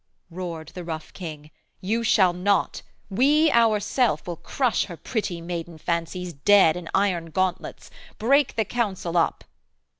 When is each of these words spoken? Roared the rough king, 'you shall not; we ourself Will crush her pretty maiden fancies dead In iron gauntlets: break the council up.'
Roared 0.31 0.69
the 0.69 0.83
rough 0.83 1.13
king, 1.13 1.51
'you 1.79 2.03
shall 2.03 2.33
not; 2.33 2.81
we 3.11 3.51
ourself 3.51 4.25
Will 4.25 4.35
crush 4.35 4.85
her 4.85 4.97
pretty 4.97 5.41
maiden 5.41 5.77
fancies 5.77 6.33
dead 6.33 6.75
In 6.75 6.89
iron 6.95 7.27
gauntlets: 7.29 7.91
break 8.17 8.55
the 8.55 8.65
council 8.65 9.15
up.' 9.15 9.43